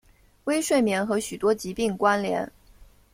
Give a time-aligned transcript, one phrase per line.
[0.45, 2.51] 微睡眠和许多疾病关联。